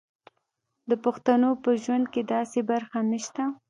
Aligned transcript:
د 0.89 0.91
پښتنو 1.03 1.49
په 1.63 1.69
ژوند 1.83 2.05
کې 2.13 2.21
داسې 2.33 2.59
برخه 2.71 2.99
نشته. 3.11 3.43